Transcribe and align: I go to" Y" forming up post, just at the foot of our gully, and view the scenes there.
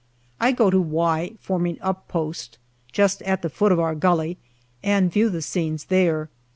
I 0.39 0.51
go 0.51 0.71
to" 0.71 0.81
Y" 0.81 1.33
forming 1.47 1.79
up 1.79 2.07
post, 2.07 2.57
just 2.91 3.21
at 3.21 3.43
the 3.43 3.51
foot 3.51 3.71
of 3.71 3.79
our 3.79 3.93
gully, 3.93 4.39
and 4.81 5.13
view 5.13 5.29
the 5.29 5.43
scenes 5.43 5.85
there. 5.93 6.27